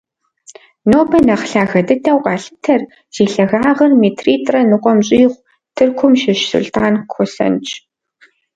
Нобэ 0.89 1.17
нэхъ 1.27 1.45
лъагэ 1.51 1.81
дыдэу 1.87 2.19
къалъытэр, 2.25 2.81
зи 3.13 3.23
лъагагъыр 3.31 3.91
метритӏрэ 4.01 4.59
ныкъуэм 4.69 4.99
щӏигъу, 5.07 5.43
Тыркум 5.75 6.13
щыщ 6.21 6.39
Сулътӏан 6.49 6.95
Косэнщ. 7.11 7.67